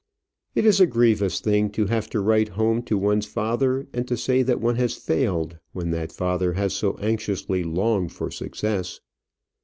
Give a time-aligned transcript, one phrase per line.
[0.55, 4.17] It is a grievous thing to have to write home to one's father, and to
[4.17, 8.99] say that one has failed when that father has so anxiously longed for success.